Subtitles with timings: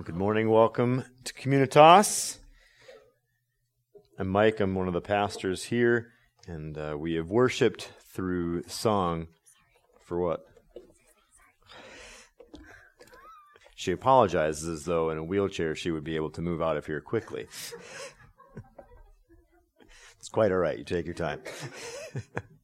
[0.00, 0.48] Well, good morning.
[0.48, 2.38] Welcome to Communitas.
[4.18, 4.58] I'm Mike.
[4.58, 6.12] I'm one of the pastors here,
[6.46, 9.26] and uh, we have worshiped through song
[10.00, 10.46] for what?
[13.74, 16.86] She apologizes as though in a wheelchair she would be able to move out of
[16.86, 17.46] here quickly.
[20.18, 20.78] it's quite all right.
[20.78, 21.42] You take your time.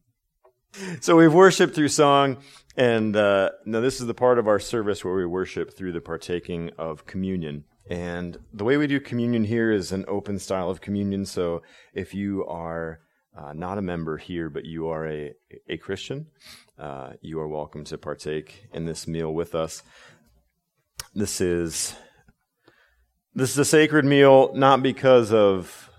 [1.00, 2.38] so we've worshiped through song,
[2.76, 6.00] and uh, now this is the part of our service where we worship through the
[6.00, 7.64] partaking of communion.
[7.89, 11.25] And the way we do communion here is an open style of communion.
[11.25, 11.62] So
[11.94, 13.00] if you are
[13.36, 15.35] uh, not a member here, but you are a,
[15.68, 16.26] a Christian,
[16.79, 19.82] uh, you are welcome to partake in this meal with us.
[21.14, 21.94] This is
[23.35, 25.90] this is a sacred meal not because of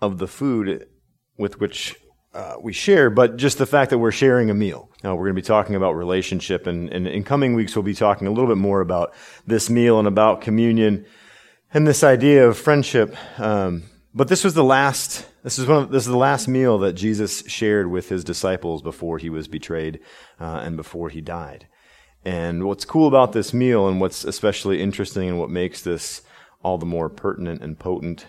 [0.00, 0.86] of the food
[1.36, 1.96] with which
[2.38, 4.88] uh, we share, but just the fact that we're sharing a meal.
[5.02, 7.94] Now, we're going to be talking about relationship, and, and in coming weeks, we'll be
[7.94, 9.12] talking a little bit more about
[9.44, 11.04] this meal and about communion
[11.74, 13.16] and this idea of friendship.
[13.40, 13.82] Um,
[14.14, 15.26] but this was the last.
[15.42, 15.82] This is one.
[15.82, 19.48] Of, this is the last meal that Jesus shared with his disciples before he was
[19.48, 19.98] betrayed
[20.38, 21.66] uh, and before he died.
[22.24, 26.22] And what's cool about this meal, and what's especially interesting, and what makes this
[26.62, 28.26] all the more pertinent and potent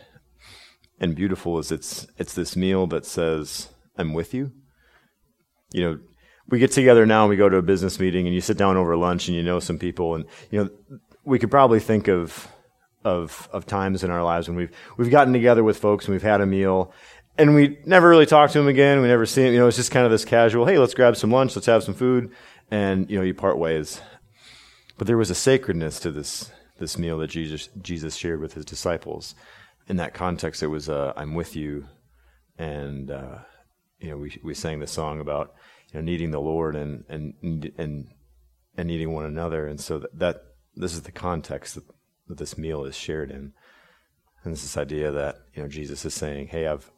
[0.99, 3.69] and beautiful, is it's it's this meal that says
[3.99, 4.51] I'm with you.
[5.71, 5.99] You know,
[6.47, 8.77] we get together now and we go to a business meeting and you sit down
[8.77, 10.69] over lunch and you know some people and you know
[11.23, 12.47] we could probably think of
[13.03, 16.23] of of times in our lives when we've we've gotten together with folks and we've
[16.23, 16.91] had a meal
[17.37, 19.01] and we never really talk to them again.
[19.01, 19.53] We never see them.
[19.53, 21.83] You know, it's just kind of this casual, hey, let's grab some lunch, let's have
[21.83, 22.31] some food,
[22.69, 24.01] and you know, you part ways.
[24.97, 28.65] But there was a sacredness to this this meal that Jesus Jesus shared with his
[28.65, 29.35] disciples.
[29.87, 31.87] In that context, it was uh, "I'm with you,"
[32.57, 33.39] and uh,
[33.99, 35.53] you know, we we sang the song about
[35.91, 37.33] you know needing the Lord and and
[37.77, 38.09] and
[38.77, 40.43] and needing one another, and so that, that
[40.75, 41.83] this is the context that,
[42.27, 43.53] that this meal is shared in,
[44.43, 46.89] and this idea that you know Jesus is saying, "Hey, I've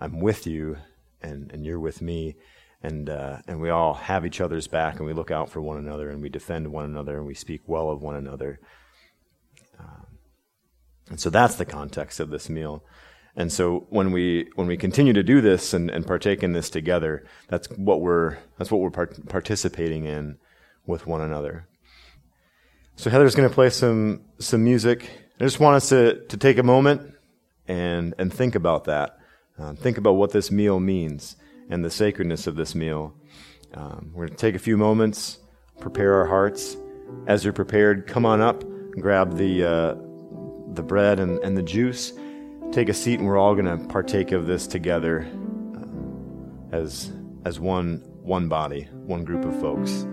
[0.00, 0.76] I'm with you,
[1.20, 2.36] and and you're with me."
[2.80, 5.78] And uh, and we all have each other's back, and we look out for one
[5.78, 8.60] another, and we defend one another, and we speak well of one another.
[9.80, 10.06] Um,
[11.10, 12.84] and so that's the context of this meal.
[13.38, 16.68] And so when we when we continue to do this and, and partake in this
[16.68, 20.38] together, that's what we're that's what we're part- participating in
[20.86, 21.68] with one another.
[22.96, 25.08] So Heather's going to play some some music.
[25.40, 27.14] I just want us to to take a moment
[27.68, 29.20] and and think about that.
[29.56, 31.36] Um, think about what this meal means
[31.70, 33.14] and the sacredness of this meal.
[33.72, 35.38] Um, we're going to take a few moments,
[35.78, 36.76] prepare our hearts.
[37.28, 38.64] As you're prepared, come on up,
[38.98, 39.94] grab the uh,
[40.74, 42.12] the bread and, and the juice
[42.72, 45.26] take a seat and we're all going to partake of this together
[45.76, 47.12] uh, as
[47.44, 50.06] as one one body, one group of folks.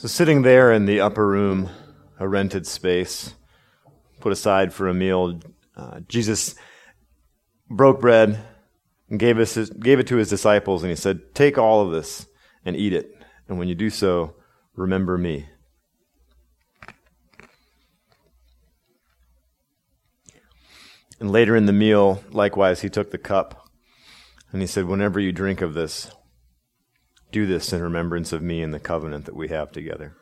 [0.00, 1.68] So, sitting there in the upper room,
[2.18, 3.34] a rented space,
[4.18, 5.42] put aside for a meal,
[5.76, 6.54] uh, Jesus
[7.68, 8.42] broke bread
[9.10, 11.92] and gave, us his, gave it to his disciples, and he said, Take all of
[11.92, 12.26] this
[12.64, 13.14] and eat it.
[13.46, 14.36] And when you do so,
[14.74, 15.50] remember me.
[21.20, 23.68] And later in the meal, likewise, he took the cup
[24.50, 26.10] and he said, Whenever you drink of this,
[27.30, 30.16] do this in remembrance of me and the covenant that we have together.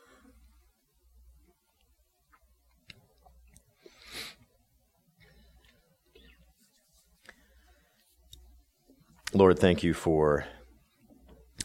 [9.35, 10.47] Lord, thank you for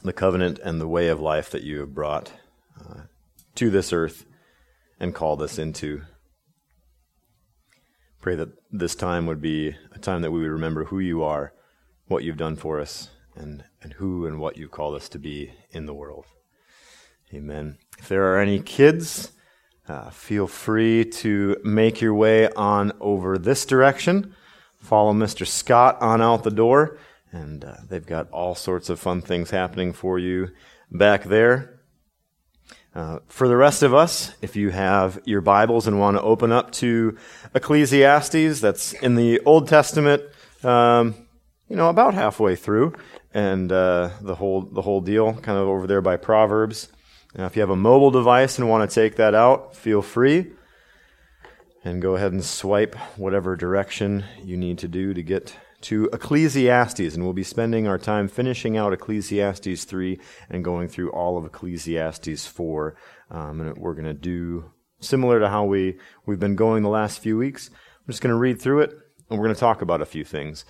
[0.04, 2.34] the covenant and the way of life that you have brought
[2.80, 3.04] uh,
[3.56, 4.26] to this earth
[5.00, 6.02] and called us into.
[8.22, 11.54] Pray that this time would be a time that we would remember who you are,
[12.08, 15.54] what you've done for us, and, and who and what you've called us to be
[15.72, 16.26] in the world.
[17.34, 17.78] Amen.
[17.98, 19.32] If there are any kids,
[19.88, 24.36] uh, feel free to make your way on over this direction.
[24.80, 25.48] Follow Mr.
[25.48, 26.98] Scott on out the door,
[27.32, 30.50] and uh, they've got all sorts of fun things happening for you
[30.92, 31.80] back there.
[32.96, 36.52] Uh, for the rest of us, if you have your Bibles and want to open
[36.52, 37.18] up to
[37.56, 40.22] Ecclesiastes, that's in the Old Testament,
[40.64, 41.16] um,
[41.68, 42.94] you know, about halfway through
[43.34, 46.90] and uh, the whole the whole deal, kind of over there by Proverbs.
[47.36, 50.52] Now, if you have a mobile device and want to take that out, feel free,
[51.84, 57.14] and go ahead and swipe whatever direction you need to do to get to Ecclesiastes,
[57.14, 60.20] and we'll be spending our time finishing out Ecclesiastes three
[60.50, 62.96] and going through all of Ecclesiastes four,
[63.32, 67.20] um, and we're going to do similar to how we we've been going the last
[67.20, 67.70] few weeks.
[67.70, 68.92] I'm just going to read through it,
[69.30, 70.66] and we're going to talk about a few things.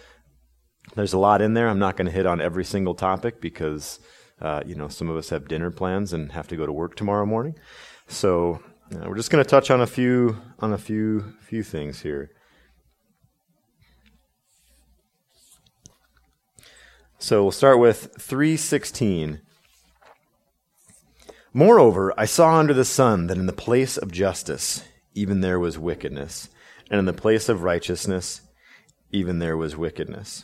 [0.95, 1.69] There's a lot in there.
[1.69, 3.99] I'm not going to hit on every single topic because,
[4.41, 6.95] uh, you know, some of us have dinner plans and have to go to work
[6.95, 7.55] tomorrow morning.
[8.07, 8.61] So
[8.93, 12.31] uh, we're just going to touch on a few on a few few things here.
[17.17, 19.39] So we'll start with 316.
[21.53, 24.83] Moreover, I saw under the sun that in the place of justice,
[25.13, 26.49] even there was wickedness,
[26.91, 28.41] and in the place of righteousness,
[29.11, 30.43] even there was wickedness.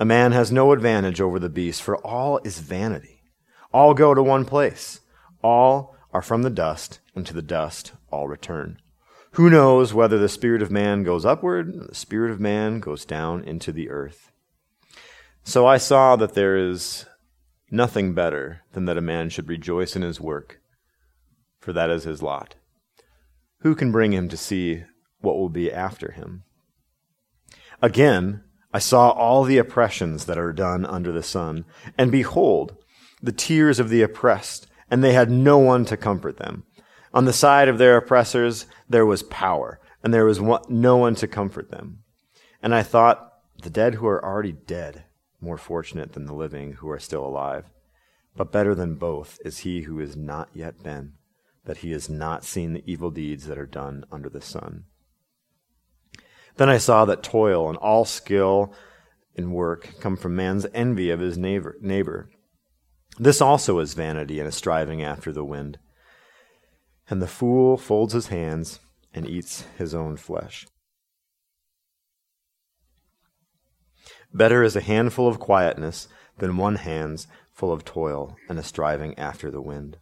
[0.00, 3.22] A man has no advantage over the beast, for all is vanity.
[3.72, 5.00] All go to one place.
[5.42, 8.78] All are from the dust, and to the dust all return.
[9.32, 13.04] Who knows whether the spirit of man goes upward, or the spirit of man goes
[13.04, 14.30] down into the earth?
[15.42, 17.06] So I saw that there is
[17.70, 20.60] nothing better than that a man should rejoice in his work,
[21.58, 22.54] for that is his lot.
[23.62, 24.84] Who can bring him to see
[25.20, 26.44] what will be after him?
[27.82, 28.44] Again,
[28.78, 31.64] I saw all the oppressions that are done under the sun,
[31.98, 32.76] and behold,
[33.20, 36.62] the tears of the oppressed, and they had no one to comfort them.
[37.12, 41.26] On the side of their oppressors there was power, and there was no one to
[41.26, 42.04] comfort them.
[42.62, 43.32] And I thought,
[43.64, 45.06] the dead who are already dead,
[45.40, 47.64] more fortunate than the living who are still alive.
[48.36, 51.14] But better than both is he who has not yet been,
[51.64, 54.84] that he has not seen the evil deeds that are done under the sun.
[56.58, 58.74] Then I saw that toil and all skill
[59.34, 61.76] in work come from man's envy of his neighbor.
[61.80, 62.28] neighbor.
[63.16, 65.78] This also is vanity and a striving after the wind.
[67.08, 68.80] And the fool folds his hands
[69.14, 70.66] and eats his own flesh.
[74.34, 79.16] Better is a handful of quietness than one hands full of toil and a striving
[79.16, 79.96] after the wind.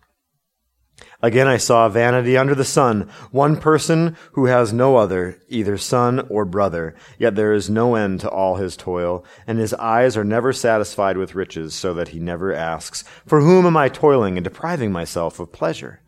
[1.23, 6.27] Again, I saw vanity under the sun, one person who has no other, either son
[6.31, 10.25] or brother, yet there is no end to all his toil, and his eyes are
[10.25, 14.45] never satisfied with riches, so that he never asks, For whom am I toiling and
[14.45, 16.01] depriving myself of pleasure?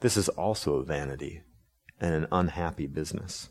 [0.00, 1.42] This is also vanity
[2.00, 3.48] and an unhappy business.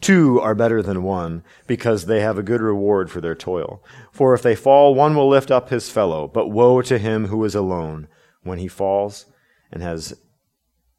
[0.00, 3.82] Two are better than one, because they have a good reward for their toil.
[4.10, 7.44] For if they fall, one will lift up his fellow, but woe to him who
[7.44, 8.08] is alone
[8.42, 9.26] when he falls
[9.72, 10.14] and has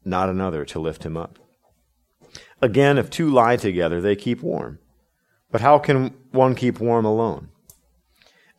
[0.04, 1.38] not another to lift him up.
[2.60, 4.78] Again, if two lie together, they keep warm.
[5.50, 7.48] But how can one keep warm alone?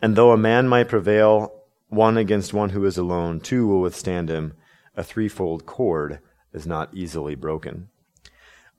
[0.01, 4.29] And though a man might prevail one against one who is alone, two will withstand
[4.29, 4.53] him.
[4.95, 6.19] A threefold cord
[6.53, 7.89] is not easily broken.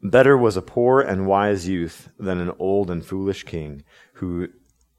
[0.03, 3.83] Better was a poor and wise youth than an old and foolish king
[4.15, 4.49] who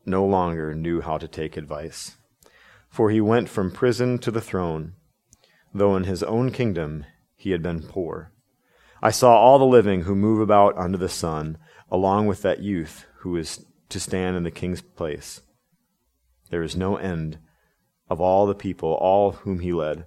[0.06, 2.18] no longer knew how to take advice.
[2.90, 4.94] For he went from prison to the throne,
[5.78, 7.06] though in his own kingdom
[7.36, 8.32] he had been poor.
[9.02, 11.58] I saw all the living who move about under the sun,
[11.92, 15.42] along with that youth who is to stand in the king's place.
[16.50, 17.40] There is no end
[18.10, 20.06] of all the people, all whom he led.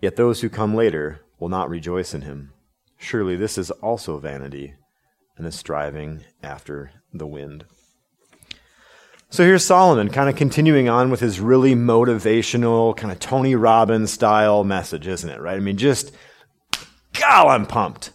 [0.00, 2.52] Yet those who come later will not rejoice in him.
[2.96, 4.74] Surely this is also vanity
[5.36, 7.64] and a striving after the wind.
[9.32, 14.12] So here's Solomon kind of continuing on with his really motivational, kind of Tony Robbins
[14.12, 15.40] style message, isn't it?
[15.40, 15.56] Right?
[15.56, 16.12] I mean, just,
[17.18, 18.10] God, I'm pumped.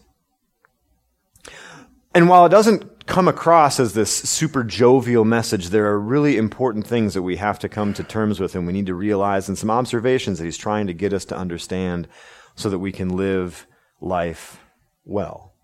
[2.14, 6.86] And while it doesn't come across as this super jovial message, there are really important
[6.86, 9.58] things that we have to come to terms with and we need to realize and
[9.58, 12.08] some observations that he's trying to get us to understand
[12.54, 13.66] so that we can live
[14.00, 14.60] life
[15.04, 15.56] well.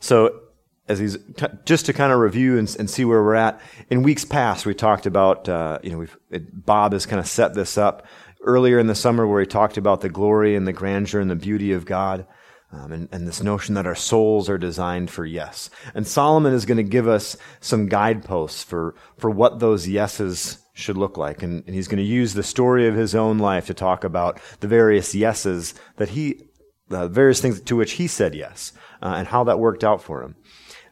[0.00, 0.49] So
[0.90, 3.60] as he's t- just to kind of review and, and, see where we're at.
[3.90, 7.54] In weeks past, we talked about uh, you know it, Bob has kind of set
[7.54, 8.06] this up
[8.42, 11.36] earlier in the summer where he talked about the glory and the grandeur and the
[11.36, 12.26] beauty of God.
[12.72, 15.70] Um, and, and this notion that our souls are designed for yes.
[15.92, 20.96] And Solomon is going to give us some guideposts for, for what those yeses should
[20.96, 21.42] look like.
[21.42, 24.40] And, and he's going to use the story of his own life to talk about
[24.60, 26.44] the various yeses that he,
[26.86, 30.22] the various things to which he said yes, uh, and how that worked out for
[30.22, 30.36] him.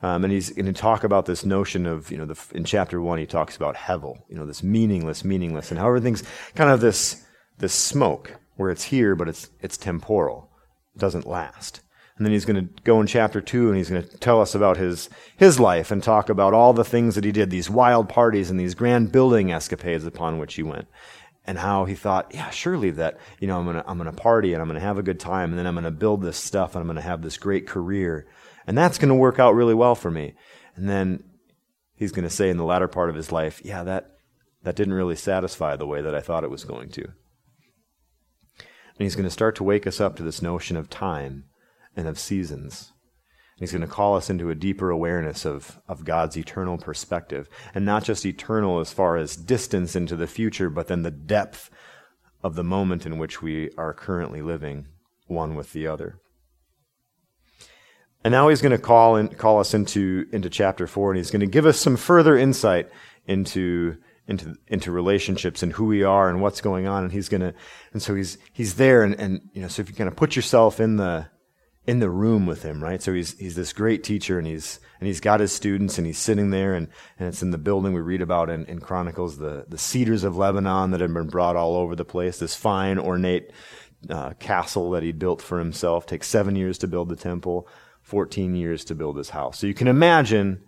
[0.03, 3.01] Um, and he's going to talk about this notion of, you know, the, in chapter
[3.01, 6.23] one, he talks about hevel, you know, this meaningless, meaningless, and how everything's
[6.55, 7.25] kind of this,
[7.59, 10.51] this smoke where it's here, but it's, it's temporal.
[10.95, 11.81] It doesn't last.
[12.17, 14.55] And then he's going to go in chapter two and he's going to tell us
[14.55, 18.09] about his, his life and talk about all the things that he did, these wild
[18.09, 20.89] parties and these grand building escapades upon which he went.
[21.47, 24.21] And how he thought, yeah, surely that, you know, I'm going to, I'm going to
[24.21, 26.21] party and I'm going to have a good time and then I'm going to build
[26.21, 28.27] this stuff and I'm going to have this great career.
[28.69, 30.35] And that's going to work out really well for me.
[30.77, 31.25] And then
[31.95, 34.19] he's going to say in the latter part of his life, yeah, that,
[34.63, 37.05] that didn't really satisfy the way that I thought it was going to.
[37.05, 37.15] And
[38.99, 41.45] he's going to start to wake us up to this notion of time
[41.97, 42.93] and of seasons.
[43.55, 47.49] And he's going to call us into a deeper awareness of, of God's eternal perspective.
[47.75, 51.71] And not just eternal as far as distance into the future, but then the depth
[52.43, 54.89] of the moment in which we are currently living,
[55.27, 56.21] one with the other.
[58.25, 61.31] And now he's going to call in, call us into into chapter four, and he's
[61.31, 62.89] going to give us some further insight
[63.27, 63.97] into
[64.27, 67.05] into into relationships and who we are and what's going on.
[67.05, 67.55] And he's going to,
[67.93, 70.37] and so he's he's there, and and you know, so if you kind of put
[70.37, 71.29] yourself in the
[71.87, 73.01] in the room with him, right?
[73.03, 76.19] So he's he's this great teacher, and he's and he's got his students, and he's
[76.19, 79.65] sitting there, and and it's in the building we read about in, in Chronicles, the
[79.69, 82.39] the cedars of Lebanon that have been brought all over the place.
[82.39, 83.53] This fine, ornate
[84.11, 87.67] uh, castle that he built for himself takes seven years to build the temple.
[88.09, 89.59] 14 years to build this house.
[89.59, 90.63] So you can imagine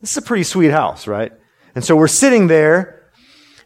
[0.00, 1.30] this is a pretty sweet house, right?
[1.74, 3.10] And so we're sitting there,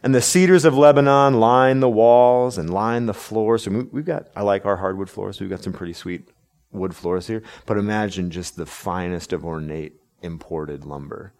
[0.03, 3.63] and the cedars of Lebanon line the walls and line the floors.
[3.63, 5.39] So we've got, I like our hardwood floors.
[5.39, 6.27] We've got some pretty sweet
[6.73, 7.43] wood floors here.
[7.65, 11.31] But imagine just the finest of ornate imported lumber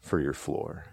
[0.00, 0.86] for your floor,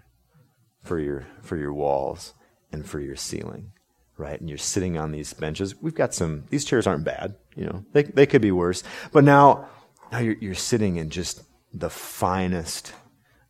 [0.82, 2.34] for your, for your walls,
[2.70, 3.72] and for your ceiling
[4.16, 4.38] right?
[4.40, 5.80] And you're sitting on these benches.
[5.80, 8.82] We've got some, these chairs aren't bad, you know, they, they could be worse.
[9.12, 9.68] But now,
[10.12, 11.42] now you're, you're sitting in just
[11.72, 12.92] the finest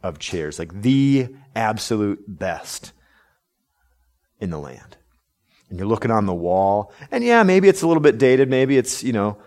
[0.02, 2.92] of chairs, like the absolute best
[4.40, 4.96] in the land.
[5.68, 8.50] And you're looking on the wall, and yeah, maybe it's a little bit dated.
[8.50, 9.38] Maybe it's, you know,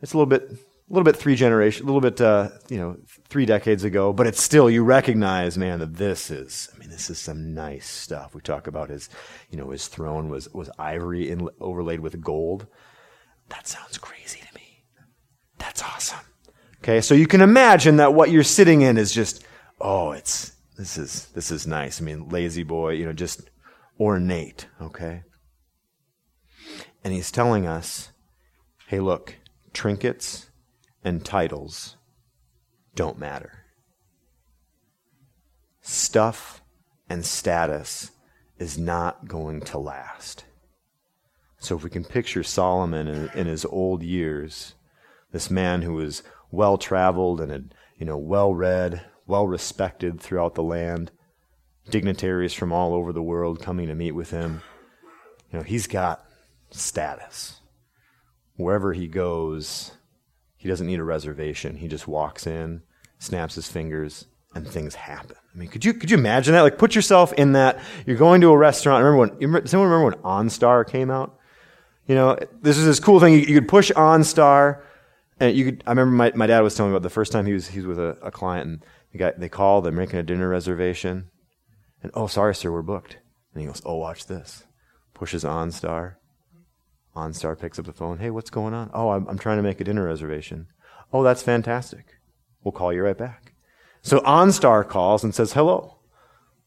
[0.00, 0.50] it's a little bit
[0.90, 2.96] a little bit three generation, a little bit, uh, you know,
[3.28, 7.08] three decades ago, but it's still, you recognize, man, that this is, I mean, this
[7.08, 8.34] is some nice stuff.
[8.34, 9.08] We talk about his,
[9.50, 12.66] you know, his throne was, was ivory in, overlaid with gold.
[13.50, 14.82] That sounds crazy to me.
[15.58, 16.26] That's awesome.
[16.82, 17.00] Okay.
[17.00, 19.44] So you can imagine that what you're sitting in is just,
[19.80, 22.00] oh, it's, this is, this is nice.
[22.00, 23.48] I mean, La-Z-Boy, you know, just
[24.00, 24.66] ornate.
[24.82, 25.22] Okay.
[27.04, 28.10] And he's telling us,
[28.88, 29.36] hey, look,
[29.72, 30.49] trinkets,
[31.04, 31.96] and titles
[32.94, 33.64] don't matter.
[35.80, 36.62] Stuff
[37.08, 38.10] and status
[38.58, 40.44] is not going to last.
[41.58, 44.74] So, if we can picture Solomon in, in his old years,
[45.32, 50.54] this man who was well traveled and had, you know, well read, well respected throughout
[50.54, 51.10] the land,
[51.90, 54.62] dignitaries from all over the world coming to meet with him,
[55.52, 56.24] you know, he's got
[56.70, 57.60] status.
[58.56, 59.92] Wherever he goes,
[60.60, 61.76] he doesn't need a reservation.
[61.76, 62.82] He just walks in,
[63.18, 65.36] snaps his fingers, and things happen.
[65.54, 66.60] I mean, could you could you imagine that?
[66.60, 67.80] Like, put yourself in that.
[68.04, 69.02] You're going to a restaurant.
[69.02, 69.62] Remember when?
[69.62, 71.38] Does anyone remember when OnStar came out?
[72.06, 73.32] You know, this is this cool thing.
[73.32, 74.82] You, you could push OnStar,
[75.38, 75.82] and you could.
[75.86, 77.78] I remember my, my dad was telling me about the first time he was he
[77.78, 81.30] was with a, a client, and the guy they call, they're making a dinner reservation,
[82.02, 83.16] and oh, sorry, sir, we're booked.
[83.54, 84.64] And he goes, oh, watch this.
[85.14, 86.16] Pushes OnStar.
[87.14, 88.18] OnStar picks up the phone.
[88.18, 88.90] Hey, what's going on?
[88.94, 90.68] Oh, I'm, I'm trying to make a dinner reservation.
[91.12, 92.18] Oh, that's fantastic.
[92.62, 93.52] We'll call you right back.
[94.02, 95.98] So OnStar calls and says, hello.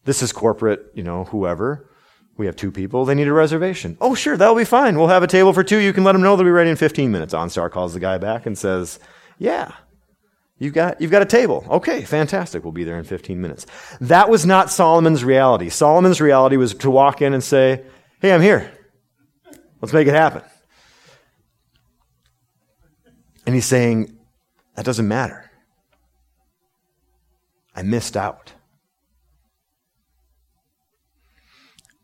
[0.04, 1.90] This is corporate, you know, whoever.
[2.36, 3.04] We have two people.
[3.04, 3.96] They need a reservation.
[4.00, 4.98] Oh, sure, that'll be fine.
[4.98, 5.78] We'll have a table for two.
[5.78, 7.32] You can let them know they'll be ready in 15 minutes.
[7.32, 8.98] OnStar calls the guy back and says,
[9.38, 9.72] yeah,
[10.58, 11.64] you've got, you've got a table.
[11.70, 12.64] Okay, fantastic.
[12.64, 13.66] We'll be there in 15 minutes.
[14.00, 15.68] That was not Solomon's reality.
[15.70, 17.84] Solomon's reality was to walk in and say,
[18.20, 18.70] hey, I'm here.
[19.84, 20.40] Let's make it happen.
[23.44, 24.16] And he's saying,
[24.76, 25.50] that doesn't matter.
[27.76, 28.54] I missed out.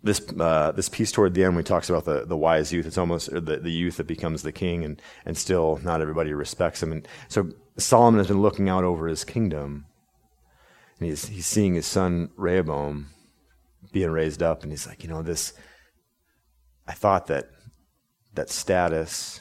[0.03, 2.85] This, uh, this piece toward the end, when he talks about the, the wise youth,
[2.85, 6.83] it's almost the, the youth that becomes the king, and, and still not everybody respects
[6.83, 6.93] him.
[6.93, 9.87] And so Solomon has been looking out over his kingdom,
[10.99, 13.09] and he's, he's seeing his son Rehoboam
[13.91, 15.55] being raised up, and he's like, you know, this,
[16.87, 17.49] I thought that
[18.35, 19.41] that status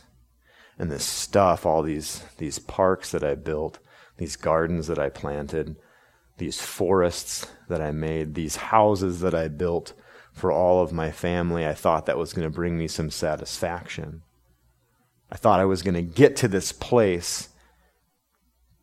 [0.78, 3.80] and this stuff, all these, these parks that I built,
[4.18, 5.76] these gardens that I planted,
[6.38, 9.94] these forests that I made, these houses that I built
[10.32, 14.24] for all of my family, I thought that was going to bring me some satisfaction.
[15.32, 17.50] I thought I was going to get to this place,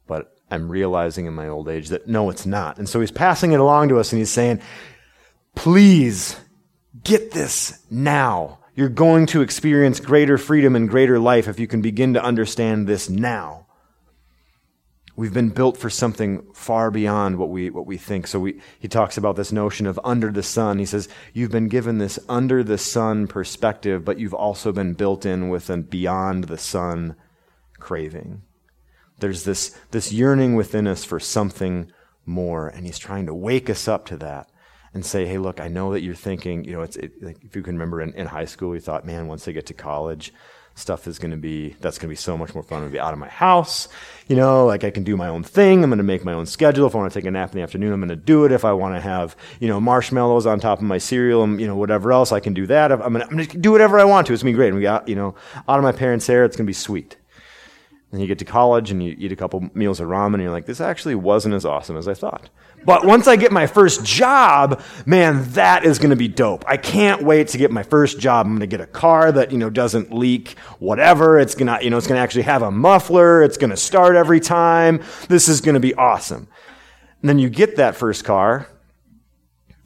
[0.06, 2.78] but I'm realizing in my old age that no, it's not.
[2.78, 4.60] And so he's passing it along to us and he's saying,
[5.54, 6.38] please
[7.02, 8.60] get this now.
[8.76, 12.86] You're going to experience greater freedom and greater life if you can begin to understand
[12.86, 13.66] this now.
[15.16, 18.26] We've been built for something far beyond what we, what we think.
[18.26, 20.78] So we, he talks about this notion of under the sun.
[20.78, 25.24] He says, You've been given this under the sun perspective, but you've also been built
[25.24, 27.16] in with a beyond the sun
[27.80, 28.42] craving.
[29.20, 31.90] There's this, this yearning within us for something
[32.26, 34.50] more, and he's trying to wake us up to that
[34.96, 37.54] and say, hey, look, I know that you're thinking, you know, it's it, like if
[37.54, 40.32] you can remember in, in high school, we thought, man, once I get to college,
[40.74, 42.78] stuff is going to be that's going to be so much more fun.
[42.78, 43.88] I'm going to be out of my house.
[44.28, 45.82] You know like i can do my own thing.
[45.82, 46.86] I'm going to make my own schedule.
[46.86, 48.52] If i want to take a nap in the afternoon i'm going to do it.
[48.52, 51.66] If i want to have you know marshmallows on top of my cereal and you
[51.66, 52.92] know whatever else i can do that.
[52.92, 54.34] I'm going to, do whatever i want to.
[54.34, 54.68] It's going to be great.
[54.68, 55.34] And we got you know
[55.66, 56.44] out of my parents hair.
[56.44, 57.16] It's going to be sweet
[58.16, 60.52] and you get to college and you eat a couple meals of ramen and you're
[60.52, 62.48] like this actually wasn't as awesome as i thought
[62.86, 66.64] but once I get my first job, man, that is going to be dope.
[66.68, 68.46] I can't wait to get my first job.
[68.46, 71.36] I'm going to get a car that, you know, doesn't leak whatever.
[71.36, 73.42] It's going to, you know, it's going to actually have a muffler.
[73.42, 75.02] It's going to start every time.
[75.28, 76.46] This is going to be awesome.
[77.22, 78.68] And then you get that first car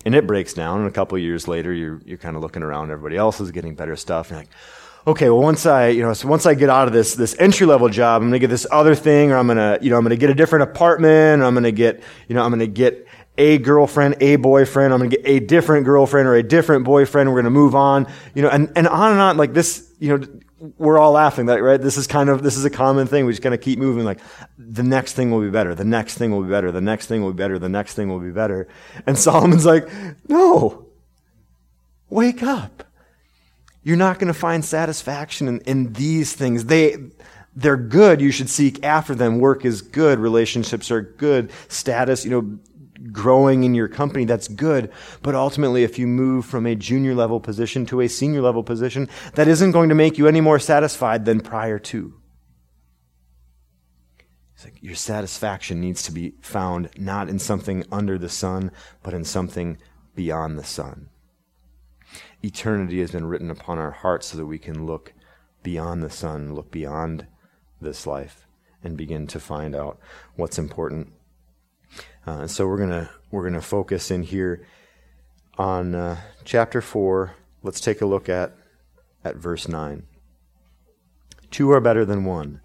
[0.04, 0.80] and it breaks down.
[0.80, 2.90] And a couple years later, you're, you're kind of looking around.
[2.90, 4.30] Everybody else is getting better stuff.
[4.30, 4.50] And you're like,
[5.06, 7.66] okay, well, once I, you know, so once I get out of this, this entry
[7.66, 9.96] level job, I'm going to get this other thing, or I'm going to, you know,
[9.96, 12.50] I'm going to get a different apartment, or I'm going to get, you know, I'm
[12.50, 13.06] going to get
[13.38, 17.30] a girlfriend, a boyfriend, I'm going to get a different girlfriend or a different boyfriend,
[17.30, 20.16] we're going to move on, you know, and, and on and on, like this, you
[20.16, 20.26] know,
[20.76, 21.80] we're all laughing right?
[21.80, 23.24] This is kind of, this is a common thing.
[23.24, 24.20] We just kind of keep moving like,
[24.58, 25.74] the next thing will be better.
[25.74, 26.70] The next thing will be better.
[26.70, 27.58] The next thing will be better.
[27.58, 28.68] The next thing will be better.
[29.06, 29.88] And Solomon's like,
[30.28, 30.86] no,
[32.10, 32.84] wake up.
[33.82, 36.66] You're not going to find satisfaction in, in these things.
[36.66, 36.96] They,
[37.56, 38.20] they're good.
[38.20, 39.38] You should seek after them.
[39.38, 40.18] Work is good.
[40.18, 41.50] Relationships are good.
[41.68, 42.58] Status, you know,
[43.10, 44.92] growing in your company, that's good.
[45.22, 49.08] But ultimately, if you move from a junior level position to a senior level position,
[49.34, 52.14] that isn't going to make you any more satisfied than prior to.
[54.54, 58.70] It's like your satisfaction needs to be found not in something under the sun,
[59.02, 59.78] but in something
[60.14, 61.09] beyond the sun
[62.42, 65.12] eternity has been written upon our hearts so that we can look
[65.62, 67.26] beyond the sun, look beyond
[67.80, 68.46] this life,
[68.82, 69.98] and begin to find out
[70.36, 71.12] what's important.
[72.26, 74.66] Uh, so we're gonna we're gonna focus in here
[75.58, 77.34] on uh, chapter four.
[77.62, 78.56] Let's take a look at
[79.24, 80.06] at verse nine.
[81.50, 82.60] Two are better than one,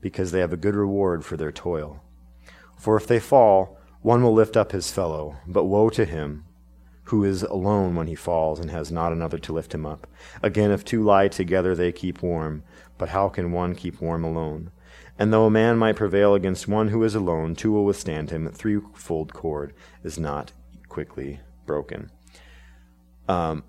[0.00, 2.02] because they have a good reward for their toil.
[2.78, 6.44] For if they fall, one will lift up his fellow, but woe to him
[7.12, 10.06] who is alone when he falls and has not another to lift him up.
[10.42, 12.62] Again, if two lie together, they keep warm.
[12.96, 14.70] But how can one keep warm alone?
[15.18, 18.48] And though a man might prevail against one who is alone, two will withstand him.
[18.48, 20.52] Threefold cord is not
[20.88, 22.10] quickly broken.
[23.28, 23.62] Um,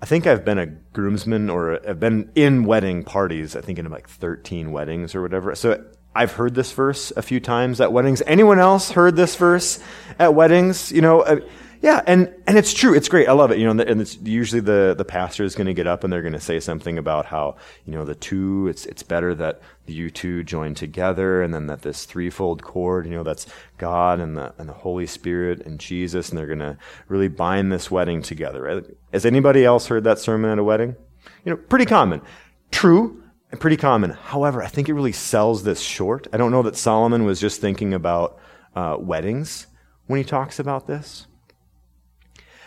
[0.00, 3.90] I think I've been a groomsman or I've been in wedding parties, I think in
[3.90, 5.52] like 13 weddings or whatever.
[5.56, 8.22] So I've heard this verse a few times at weddings.
[8.24, 9.80] Anyone else heard this verse
[10.16, 10.92] at weddings?
[10.92, 11.40] You know,
[11.84, 12.94] Yeah, and, and it's true.
[12.94, 13.28] It's great.
[13.28, 13.58] I love it.
[13.58, 16.22] You know, and it's usually the, the pastor is going to get up and they're
[16.22, 20.08] going to say something about how, you know, the two, it's, it's better that you
[20.08, 24.54] two join together and then that this threefold cord, you know, that's God and the,
[24.56, 28.62] and the Holy Spirit and Jesus, and they're going to really bind this wedding together.
[28.62, 28.84] Right?
[29.12, 30.96] Has anybody else heard that sermon at a wedding?
[31.44, 32.22] You know, pretty common.
[32.70, 34.12] True, and pretty common.
[34.12, 36.28] However, I think it really sells this short.
[36.32, 38.38] I don't know that Solomon was just thinking about
[38.74, 39.66] uh, weddings
[40.06, 41.26] when he talks about this.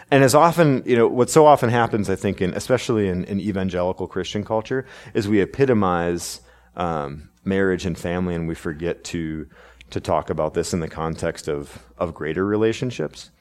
[0.09, 3.39] And as often, you know, what so often happens, I think, in, especially in, in
[3.41, 6.39] evangelical Christian culture, is we epitomize
[6.77, 9.47] um, marriage and family, and we forget to
[9.89, 13.31] to talk about this in the context of of greater relationships,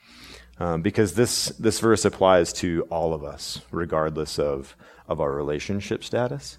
[0.58, 4.76] um, because this this verse applies to all of us, regardless of
[5.08, 6.58] of our relationship status.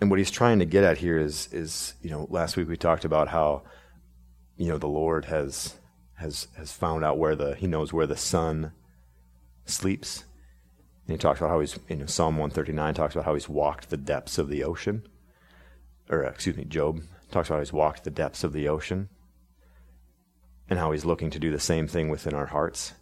[0.00, 2.76] And what he's trying to get at here is is you know, last week we
[2.76, 3.62] talked about how
[4.56, 5.76] you know, the Lord has
[6.14, 8.72] has has found out where the he knows where the sun
[9.64, 10.24] sleeps.
[11.06, 13.90] And he talks about how he's you know Psalm 139 talks about how he's walked
[13.90, 15.06] the depths of the ocean.
[16.08, 19.08] Or excuse me, Job talks about how he's walked the depths of the ocean.
[20.68, 22.94] And how he's looking to do the same thing within our hearts.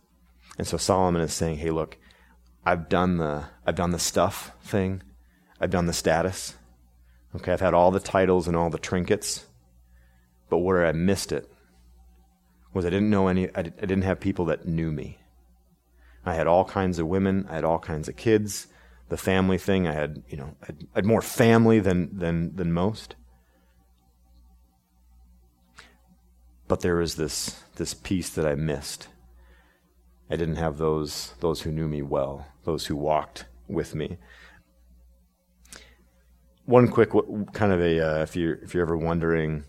[0.59, 1.97] And so Solomon is saying, "Hey, look,
[2.65, 5.03] I've done the I've done the stuff thing.
[5.61, 6.55] I've done the status.
[7.37, 9.47] Okay, I've had all the titles and all the trinkets.
[10.53, 11.51] But where I missed it
[12.75, 15.17] was I didn't know any, I, didn't have people that knew me.
[16.27, 18.67] I had all kinds of women, I had all kinds of kids.
[19.09, 23.15] The family thing, I had, you know, I had, more family than, than, than most.
[26.69, 29.09] But there was this, this piece that I missed.
[30.29, 34.19] I didn't have those, those who knew me well, those who walked with me.
[36.67, 37.09] One quick
[37.55, 39.65] kind of a, uh, if you're, if you're ever wondering,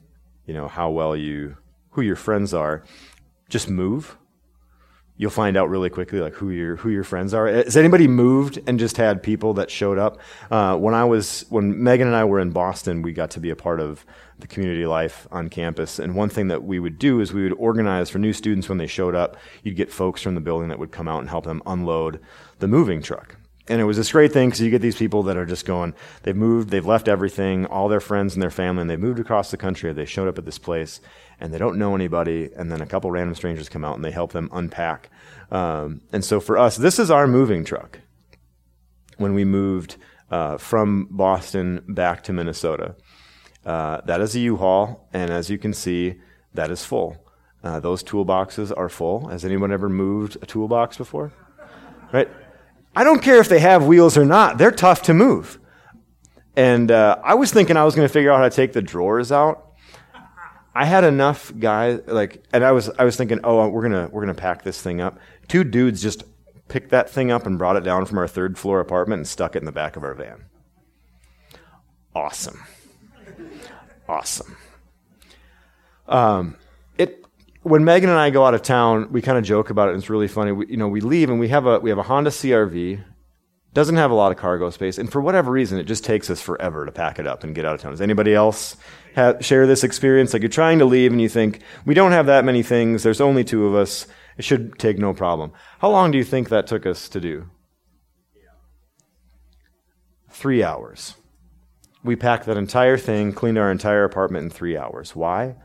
[0.46, 1.58] you know, how well you,
[1.92, 2.84] who your friends are,
[3.50, 4.18] just move.
[5.16, 7.48] You'll find out really quickly, like who your who your friends are.
[7.48, 10.20] Has anybody moved and just had people that showed up?
[10.50, 13.52] Uh, when I was when Megan and I were in Boston, we got to be
[13.52, 14.08] a part of
[14.40, 16.00] the community life on campus.
[16.00, 18.80] And one thing that we would do is we would organize for new students when
[18.80, 19.38] they showed up.
[19.62, 22.20] You'd get folks from the building that would come out and help them unload
[22.58, 23.38] the moving truck.
[23.70, 25.94] And it was this great thing because you get these people that are just going,
[26.24, 29.52] they've moved, they've left everything, all their friends and their family, and they've moved across
[29.52, 29.94] the country.
[29.94, 31.00] They showed up at this place
[31.40, 32.50] and they don't know anybody.
[32.58, 35.10] And then a couple random strangers come out and they help them unpack.
[35.50, 38.00] Um, and so for us, this is our moving truck
[39.18, 39.96] when we moved
[40.30, 42.96] uh, from Boston back to Minnesota.
[43.66, 46.16] Uh, that is a U-Haul, and as you can see,
[46.54, 47.26] that is full.
[47.64, 49.28] Uh, those toolboxes are full.
[49.28, 51.32] Has anyone ever moved a toolbox before?
[52.12, 52.28] Right?
[52.96, 55.60] I don't care if they have wheels or not, they're tough to move.
[56.56, 58.82] And uh, I was thinking I was going to figure out how to take the
[58.82, 59.74] drawers out.
[60.76, 64.22] I had enough guys like, and I was I was thinking, oh, we're gonna we're
[64.22, 65.20] gonna pack this thing up.
[65.48, 66.24] Two dudes just
[66.68, 69.56] picked that thing up and brought it down from our third floor apartment and stuck
[69.56, 70.46] it in the back of our van.
[72.16, 72.64] Awesome,
[74.10, 74.58] awesome.
[76.08, 76.58] Um,
[77.64, 79.94] when Megan and I go out of town, we kind of joke about it.
[79.94, 80.52] and It's really funny.
[80.52, 83.04] We, you know, we leave and we have a we have a Honda CRV.
[83.74, 86.40] Doesn't have a lot of cargo space, and for whatever reason, it just takes us
[86.40, 87.92] forever to pack it up and get out of town.
[87.92, 88.78] Does anybody else
[89.16, 90.32] have, share this experience?
[90.32, 93.02] Like you're trying to leave and you think we don't have that many things.
[93.02, 94.06] There's only two of us.
[94.38, 95.54] It should take no problem.
[95.80, 97.50] How long do you think that took us to do?
[100.30, 101.16] Three hours.
[102.04, 105.16] We packed that entire thing, cleaned our entire apartment in three hours.
[105.16, 105.56] Why?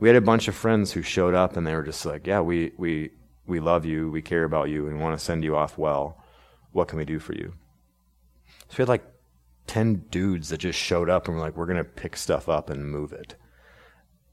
[0.00, 2.40] We had a bunch of friends who showed up and they were just like, yeah,
[2.40, 3.10] we, we,
[3.46, 6.22] we love you, we care about you, and want to send you off well.
[6.72, 7.54] What can we do for you?
[8.68, 9.04] So we had like
[9.66, 12.70] 10 dudes that just showed up and were like, we're going to pick stuff up
[12.70, 13.34] and move it.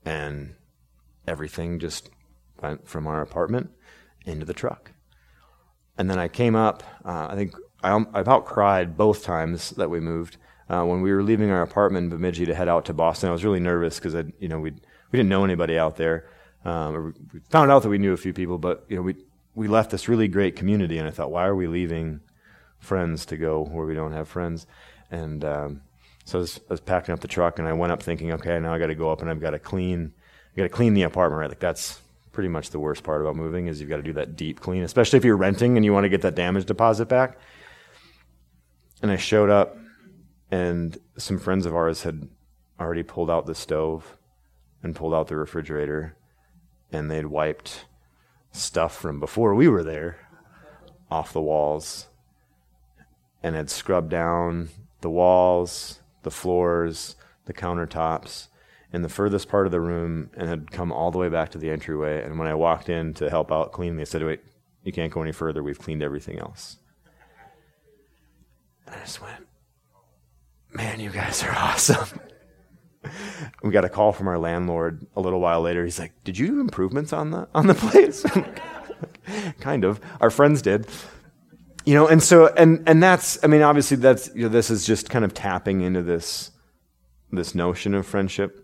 [0.03, 0.55] And
[1.27, 2.09] everything just
[2.61, 3.71] went from our apartment
[4.25, 4.91] into the truck.
[5.97, 9.89] And then I came up, uh, I think I, I about cried both times that
[9.89, 10.37] we moved.
[10.67, 13.31] Uh, when we were leaving our apartment in Bemidji to head out to Boston, I
[13.31, 14.81] was really nervous because I, you know, we'd
[15.15, 16.27] we didn't know anybody out there.
[16.65, 19.15] Um, we found out that we knew a few people, but you know, we
[19.55, 22.19] we left this really great community, and I thought, why are we leaving
[22.79, 24.67] friends to go where we don't have friends?
[25.09, 25.81] And um,
[26.25, 28.59] so I was, I was, packing up the truck, and I went up thinking, okay,
[28.59, 30.11] now I got to go up and I've got to clean,
[30.53, 31.39] I got to clean the apartment.
[31.39, 32.01] Right, like that's
[32.33, 34.83] pretty much the worst part about moving is you've got to do that deep clean,
[34.83, 37.37] especially if you're renting and you want to get that damage deposit back.
[39.01, 39.77] And I showed up,
[40.51, 42.27] and some friends of ours had
[42.81, 44.17] already pulled out the stove
[44.85, 46.15] and pulled out the refrigerator
[46.91, 47.85] and they'd wiped
[48.51, 50.19] stuff from before we were there
[51.09, 52.07] off the walls
[53.41, 54.69] and had scrubbed down
[55.01, 58.47] the walls, the floors, the countertops,
[58.93, 61.57] in the furthest part of the room and had come all the way back to
[61.57, 62.23] the entryway.
[62.23, 64.41] And when I walked in to help out cleaning, they said, Wait,
[64.83, 65.63] you can't go any further.
[65.63, 66.77] We've cleaned everything else.
[68.85, 69.47] And I just went,
[70.71, 72.19] Man, you guys are awesome.
[73.63, 75.83] We got a call from our landlord a little while later.
[75.83, 78.25] He's like, "Did you do improvements on the on the place?"
[79.59, 79.99] kind of.
[80.21, 80.87] Our friends did.
[81.85, 84.85] You know, and so and and that's I mean, obviously that's you know, this is
[84.85, 86.51] just kind of tapping into this
[87.31, 88.61] this notion of friendship.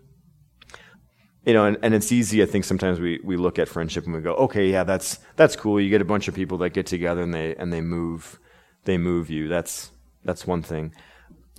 [1.44, 4.14] You know, and, and it's easy, I think sometimes we, we look at friendship and
[4.14, 5.80] we go, okay, yeah, that's that's cool.
[5.80, 8.38] You get a bunch of people that get together and they and they move
[8.84, 9.48] they move you.
[9.48, 9.90] That's
[10.24, 10.92] that's one thing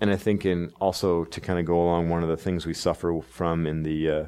[0.03, 2.73] and I think in also to kind of go along one of the things we
[2.73, 4.25] suffer from in the uh,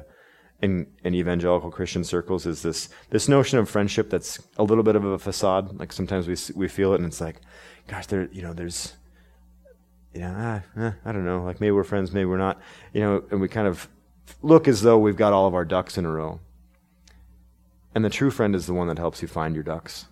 [0.62, 4.96] in, in evangelical Christian circles is this this notion of friendship that's a little bit
[4.96, 5.78] of a facade.
[5.78, 7.42] Like sometimes we we feel it, and it's like,
[7.88, 8.94] gosh, there you know there's
[10.14, 12.58] you know ah, eh, I don't know, like maybe we're friends, maybe we're not,
[12.94, 13.86] you know, and we kind of
[14.40, 16.40] look as though we've got all of our ducks in a row.
[17.94, 20.06] And the true friend is the one that helps you find your ducks.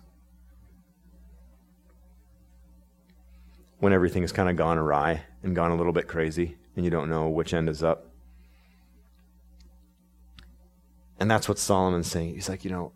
[3.85, 6.91] when everything has kind of gone awry and gone a little bit crazy and you
[6.91, 8.07] don't know which end is up.
[11.19, 12.33] And that's what Solomon's saying.
[12.33, 12.91] He's like, you know,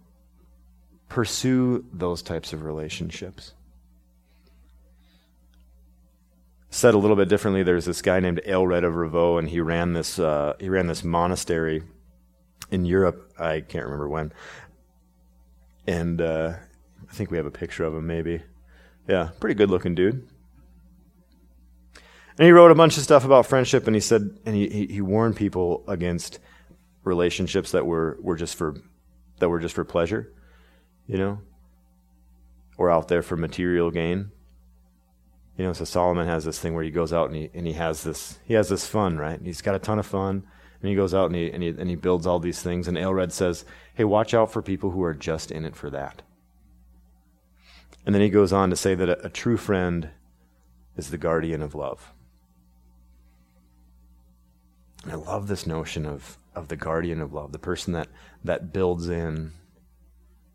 [1.08, 3.54] pursue those types of relationships.
[6.72, 9.94] Said a little bit differently, there's this guy named Aelred of Rievaulx, and he ran
[9.94, 11.82] this uh, he ran this monastery
[12.70, 13.34] in Europe.
[13.40, 14.32] I can't remember when,
[15.88, 16.54] and uh,
[17.10, 18.06] I think we have a picture of him.
[18.06, 18.44] Maybe,
[19.08, 20.28] yeah, pretty good looking dude.
[22.40, 25.02] And he wrote a bunch of stuff about friendship, and he said, and he, he
[25.02, 26.40] warned people against
[27.04, 28.78] relationships that were, were just for
[29.40, 30.32] that were just for pleasure,
[31.06, 31.42] you know,
[32.78, 34.32] or out there for material gain.
[35.58, 37.74] You know, so Solomon has this thing where he goes out and he and he
[37.74, 39.42] has this he has this fun, right?
[39.44, 40.48] He's got a ton of fun,
[40.82, 42.88] and he goes out and he and he, and he builds all these things.
[42.88, 46.22] And Aelred says, "Hey, watch out for people who are just in it for that."
[48.06, 50.12] And then he goes on to say that a, a true friend
[50.96, 52.14] is the guardian of love.
[55.08, 58.08] I love this notion of of the guardian of love, the person that
[58.44, 59.54] that builds in,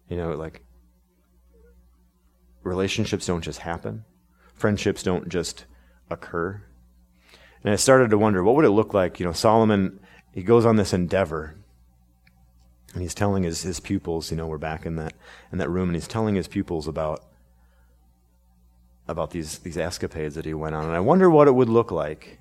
[0.08, 0.64] you know, like
[2.62, 4.04] relationships don't just happen,
[4.54, 5.64] friendships don't just
[6.10, 6.62] occur.
[7.62, 9.18] And I started to wonder, what would it look like?
[9.18, 10.00] You know, Solomon
[10.34, 11.54] he goes on this endeavor,
[12.92, 15.14] and he's telling his his pupils, you know, we're back in that
[15.52, 17.24] in that room, and he's telling his pupils about
[19.06, 21.92] about these these escapades that he went on, and I wonder what it would look
[21.92, 22.40] like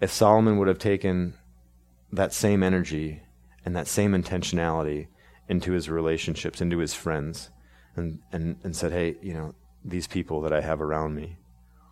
[0.00, 1.34] if Solomon would have taken
[2.12, 3.22] that same energy
[3.64, 5.08] and that same intentionality
[5.48, 7.50] into his relationships, into his friends,
[7.96, 11.36] and, and, and said, hey, you know, these people that I have around me,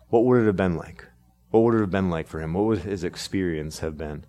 [0.09, 1.05] what would it have been like?
[1.51, 2.53] What would it have been like for him?
[2.53, 4.25] What would his experience have been?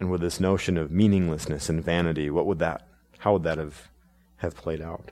[0.00, 2.86] And with this notion of meaninglessness and vanity, what would that,
[3.18, 3.88] how would that have,
[4.36, 5.10] have played out?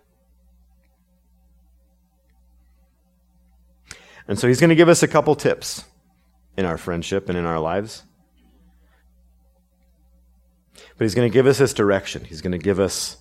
[4.28, 5.84] And so he's going to give us a couple tips
[6.56, 8.02] in our friendship and in our lives.
[10.96, 12.24] But he's going to give us this direction.
[12.24, 13.18] He's going to give us,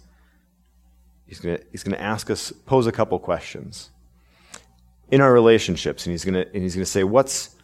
[1.28, 3.90] he's going to, he's going to ask us, pose a couple questions
[5.12, 6.06] in our relationships.
[6.06, 7.56] And he's going to, and he's going to say, what's,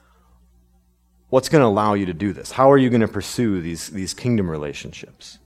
[1.29, 2.51] what's going to allow you to do this?
[2.51, 5.39] How are you going to pursue these, these kingdom relationships?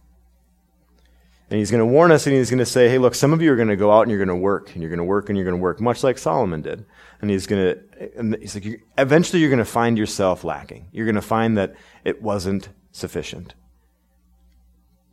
[1.50, 3.42] And he's going to warn us and he's going to say, hey, look, some of
[3.42, 5.04] you are going to go out and you're going to work and you're going to
[5.04, 6.86] work and you're going to work, much like Solomon did.
[7.26, 10.90] And he's going to, he's like, eventually you're going to find yourself lacking.
[10.92, 13.56] You're going to find that it wasn't sufficient.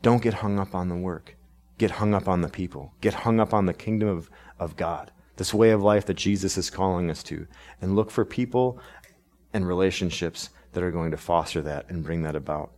[0.03, 1.35] Don't get hung up on the work.
[1.79, 2.93] Get hung up on the people.
[3.01, 6.55] Get hung up on the kingdom of, of God, this way of life that Jesus
[6.55, 7.47] is calling us to.
[7.81, 8.79] And look for people
[9.51, 12.73] and relationships that are going to foster that and bring that about.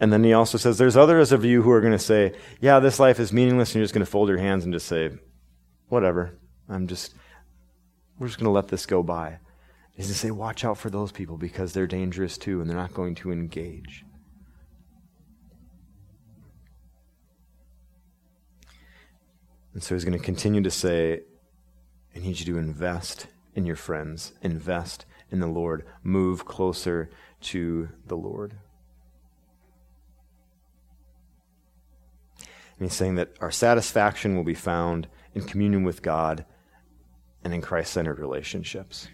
[0.00, 2.32] And then he also says there's others of you who are going to say,
[2.62, 4.86] yeah, this life is meaningless, and you're just going to fold your hands and just
[4.86, 5.10] say,
[5.90, 6.38] whatever.
[6.66, 7.12] I'm just,
[8.18, 9.38] we're just going to let this go by.
[9.92, 12.76] He's going to say, watch out for those people because they're dangerous too, and they're
[12.76, 14.04] not going to engage.
[19.74, 21.20] And so he's going to continue to say,
[22.14, 27.10] I need you to invest in your friends, invest in the Lord, move closer
[27.42, 28.54] to the Lord.
[32.78, 36.44] And he's saying that our satisfaction will be found in communion with God
[37.44, 39.08] and in Christ centered relationships.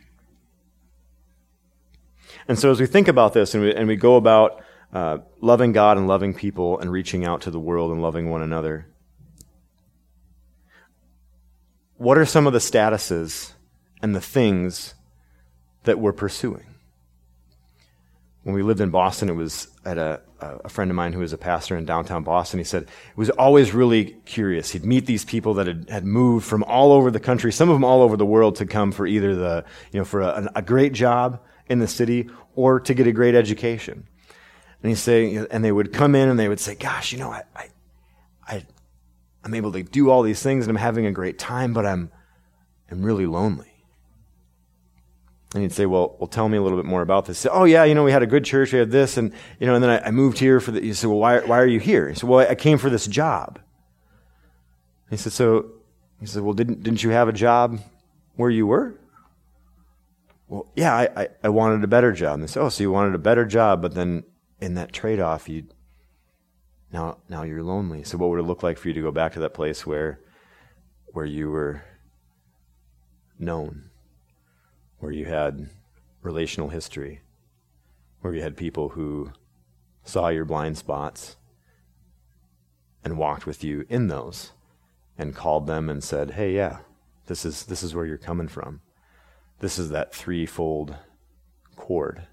[2.49, 5.73] And so, as we think about this and we, and we go about uh, loving
[5.73, 8.87] God and loving people and reaching out to the world and loving one another,
[11.97, 13.53] what are some of the statuses
[14.03, 14.95] and the things
[15.85, 16.67] that we're pursuing?
[18.43, 21.33] When we lived in Boston, it was had a, a friend of mine who was
[21.33, 22.59] a pastor in downtown Boston.
[22.59, 24.71] He said it was always really curious.
[24.71, 27.75] He'd meet these people that had, had moved from all over the country, some of
[27.75, 30.63] them all over the world, to come for either the, you know, for a, a
[30.63, 34.07] great job in the city or to get a great education.
[34.83, 37.31] And he's say, and they would come in and they would say, "Gosh, you know,
[37.31, 37.69] I, I,
[38.47, 38.67] I
[39.43, 42.11] I'm able to do all these things and I'm having a great time, but I'm,
[42.91, 43.74] I'm really lonely."
[45.55, 47.39] And he'd say, well, well, tell me a little bit more about this.
[47.39, 49.69] Say, oh, yeah, you know, we had a good church, we had this, and, you
[49.69, 51.67] know, and then I, I moved here for the, he said, well, why, why are
[51.67, 52.09] you here?
[52.09, 53.61] He said, well, I came for this job.
[55.11, 55.71] He said, so,
[56.19, 57.79] he said, well, didn't, didn't you have a job
[58.35, 58.99] where you were?
[60.49, 62.35] Well, yeah, I, I, I wanted a better job.
[62.35, 64.25] And they said, oh, so you wanted a better job, but then
[64.61, 65.69] in that trade-off, you,
[66.93, 68.03] now, now you're lonely.
[68.03, 70.19] So what would it look like for you to go back to that place where,
[71.13, 71.85] where you were
[73.39, 73.91] known?
[75.05, 75.69] Where you had
[76.23, 77.21] relational history,
[78.23, 79.31] where you had people who
[80.03, 81.37] saw your blind spots
[83.05, 84.53] and walked with you in those
[85.19, 86.79] and called them and said, "Hey, yeah,
[87.27, 88.81] this is this is where you're coming from.
[89.59, 90.97] This is that threefold
[91.77, 92.27] cord."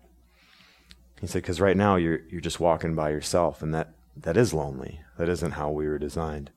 [1.19, 4.53] He said, "Because right now you're you're just walking by yourself, and that that is
[4.53, 5.01] lonely.
[5.17, 6.51] That isn't how we were designed."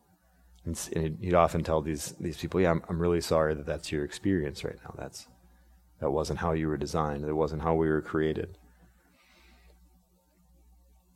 [0.65, 3.91] And, and he'd often tell these these people, "Yeah, I'm I'm really sorry that that's
[3.91, 4.95] your experience right now.
[4.97, 5.27] That's
[6.05, 7.25] that wasn't how you were designed.
[7.25, 8.59] That wasn't how we were created.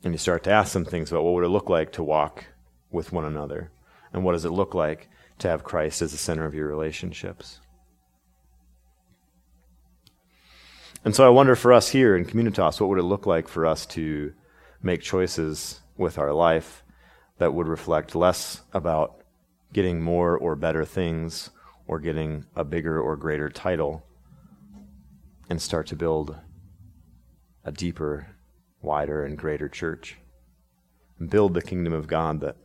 [0.03, 2.45] And you start to ask some things about what would it look like to walk
[2.89, 3.69] with one another?
[4.11, 7.59] And what does it look like to have Christ as the center of your relationships?
[11.05, 13.67] And so I wonder for us here in Communitas, what would it look like for
[13.67, 14.33] us to
[14.81, 16.83] make choices with our life
[17.37, 19.21] that would reflect less about
[19.71, 21.51] getting more or better things
[21.85, 24.03] or getting a bigger or greater title
[25.49, 26.37] and start to build
[27.65, 28.27] a deeper,
[28.81, 30.17] wider, and greater church.
[31.17, 32.55] And build the kingdom of God that,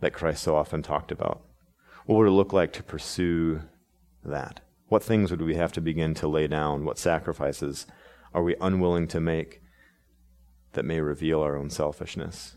[0.00, 1.42] that Christ so often talked about.
[2.06, 3.60] What would it look like to pursue
[4.24, 4.60] that?
[4.88, 6.84] What things would we have to begin to lay down?
[6.84, 7.86] What sacrifices
[8.34, 9.62] are we unwilling to make
[10.72, 12.56] that may reveal our own selfishness?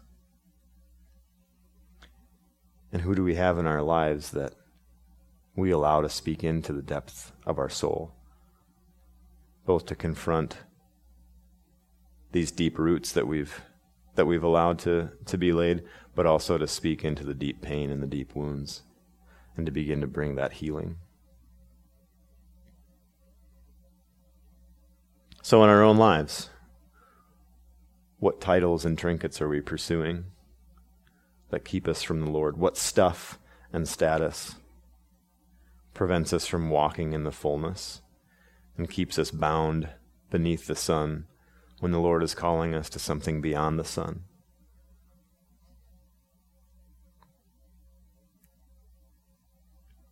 [2.91, 4.53] And who do we have in our lives that
[5.55, 8.13] we allow to speak into the depth of our soul?
[9.65, 10.57] Both to confront
[12.31, 13.61] these deep roots that we've
[14.15, 15.83] that we've allowed to, to be laid,
[16.15, 18.83] but also to speak into the deep pain and the deep wounds
[19.57, 20.97] and to begin to bring that healing.
[25.41, 26.49] So, in our own lives,
[28.19, 30.25] what titles and trinkets are we pursuing
[31.49, 32.57] that keep us from the Lord?
[32.57, 33.39] What stuff
[33.73, 34.55] and status
[35.93, 38.01] prevents us from walking in the fullness
[38.77, 39.89] and keeps us bound
[40.29, 41.25] beneath the sun
[41.79, 44.23] when the Lord is calling us to something beyond the sun.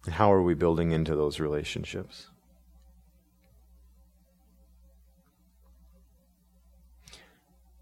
[0.09, 2.27] How are we building into those relationships?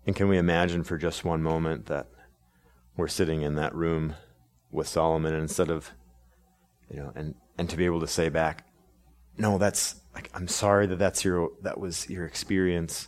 [0.06, 2.08] And can we imagine for just one moment that
[2.98, 4.15] we're sitting in that room
[4.72, 5.92] with Solomon instead of,
[6.89, 8.65] you know, and, and to be able to say back,
[9.39, 13.08] no, that's like I'm sorry that that's your that was your experience,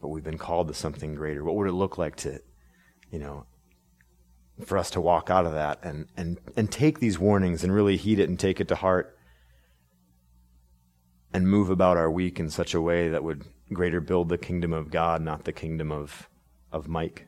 [0.00, 1.44] but we've been called to something greater.
[1.44, 2.40] What would it look like to,
[3.10, 3.44] you know,
[4.64, 7.98] for us to walk out of that and and and take these warnings and really
[7.98, 9.18] heed it and take it to heart
[11.32, 14.72] and move about our week in such a way that would greater build the kingdom
[14.72, 16.30] of God, not the kingdom of
[16.72, 17.26] of Mike.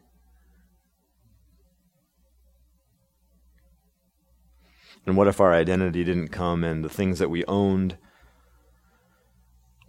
[5.04, 7.98] And what if our identity didn't come in the things that we owned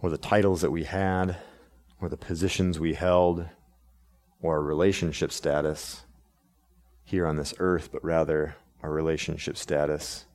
[0.00, 1.36] or the titles that we had,
[2.00, 3.46] or the positions we held,
[4.40, 6.02] or our relationship status
[7.04, 10.26] here on this earth, but rather our relationship status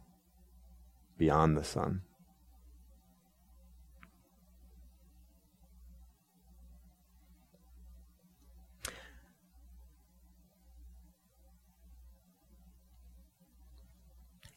[1.17, 2.01] beyond the sun.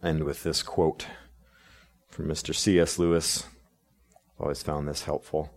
[0.02, 1.06] End with this quote
[2.08, 2.54] from Mr.
[2.54, 2.98] C.S.
[2.98, 3.44] Lewis.
[4.38, 5.50] Always found this helpful.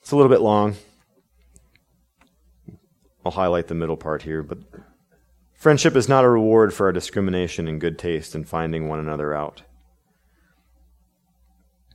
[0.00, 0.76] It's a little bit long.
[3.24, 4.58] I'll highlight the middle part here, but
[5.54, 9.34] friendship is not a reward for our discrimination and good taste in finding one another
[9.34, 9.62] out.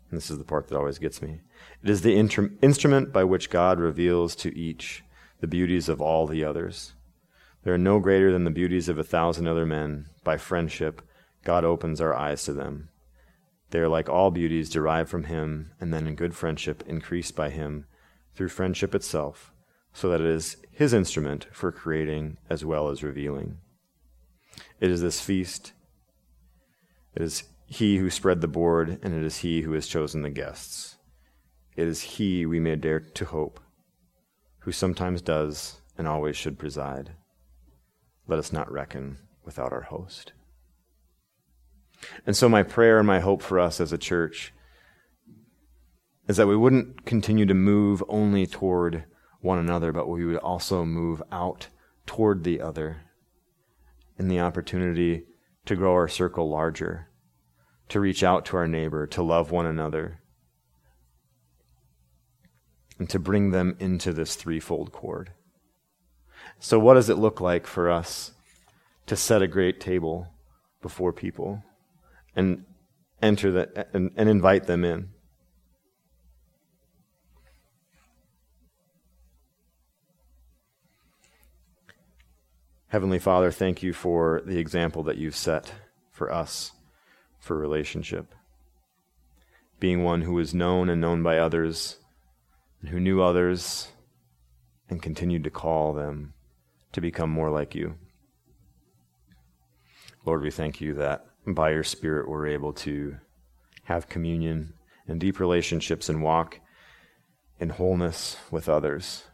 [0.10, 1.42] And this is the part that always gets me.
[1.84, 5.04] It is the instrument by which God reveals to each
[5.40, 6.94] the beauties of all the others.
[7.64, 10.08] There are no greater than the beauties of a thousand other men.
[10.24, 11.04] By friendship,
[11.44, 12.90] God opens our eyes to them.
[13.72, 17.50] They are like all beauties derived from Him, and then in good friendship increased by
[17.50, 17.86] Him,
[18.36, 19.54] through friendship itself,
[19.94, 23.58] so that it is His instrument for creating as well as revealing.
[24.80, 25.74] It is this feast.
[27.16, 30.30] It is He who spread the board, and it is He who has chosen the
[30.30, 30.98] guests.
[31.76, 33.60] It is He we may dare to hope,
[34.60, 37.12] who sometimes does and always should preside.
[38.28, 40.34] Let us not reckon without our host.
[42.26, 44.54] And so, my prayer and my hope for us as a church
[46.28, 49.06] is that we wouldn't continue to move only toward
[49.41, 51.68] one another, but we would also move out
[52.06, 53.02] toward the other
[54.18, 55.24] in the opportunity
[55.66, 57.08] to grow our circle larger,
[57.88, 60.22] to reach out to our neighbor, to love one another,
[63.00, 65.32] and to bring them into this threefold cord.
[66.60, 68.34] So, what does it look like for us
[69.06, 70.28] to set a great table
[70.82, 71.64] before people
[72.36, 72.66] and
[73.22, 75.10] enter the, and, and invite them in?
[82.90, 85.72] Heavenly Father, thank you for the example that you've set
[86.12, 86.72] for us
[87.40, 88.34] for relationship.
[89.80, 91.98] Being one who was known and known by others,
[92.82, 93.90] and who knew others
[94.90, 96.34] and continued to call them
[96.92, 97.96] to become more like you.
[100.26, 103.18] Lord, we thank you that by your Spirit we're able to
[103.84, 104.74] have communion
[105.08, 106.60] and deep relationships and walk
[107.60, 109.26] in wholeness with others,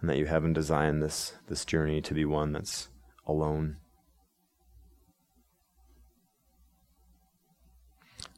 [0.00, 2.88] and that you haven't designed this, this journey to be one that's
[3.26, 3.76] alone.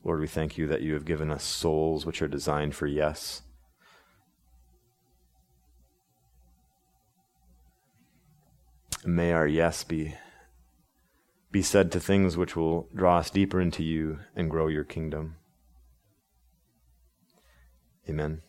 [0.04, 3.42] Lord, we thank you that you have given us souls which are designed for yes.
[9.06, 10.14] may our yes be,
[11.56, 15.36] be said to things which will draw us deeper into you and grow your kingdom.
[18.06, 18.42] Amen.